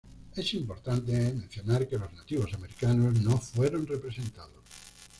Es 0.35 0.51
importante 0.55 1.11
mencionar 1.11 1.87
que 1.87 1.99
los 1.99 2.11
nativos 2.11 2.51
americanos 2.55 3.21
no 3.21 3.37
fueron 3.37 3.85
representados. 3.85 4.63